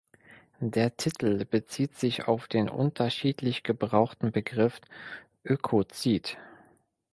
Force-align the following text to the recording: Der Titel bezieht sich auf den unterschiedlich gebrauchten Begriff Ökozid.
Der 0.63 0.97
Titel 0.97 1.45
bezieht 1.45 1.95
sich 1.95 2.27
auf 2.27 2.47
den 2.47 2.69
unterschiedlich 2.69 3.61
gebrauchten 3.61 4.31
Begriff 4.31 4.81
Ökozid. 5.45 6.37